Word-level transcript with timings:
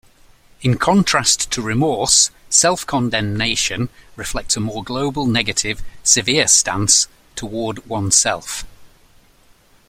In 0.61 0.79
contrast 0.79 1.51
to 1.51 1.61
remorse, 1.61 2.31
self-condemnation 2.49 3.89
reflects 4.15 4.57
a 4.57 4.59
more 4.59 4.83
global, 4.83 5.27
negative, 5.27 5.83
severe 6.03 6.47
stance 6.47 7.07
toward 7.35 7.87
oneself. 7.87 8.65